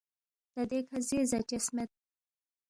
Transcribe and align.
تا 0.53 0.61
دیکھہ 0.71 0.97
زے 1.07 1.19
زاچس 1.29 1.65
مید 1.75 1.91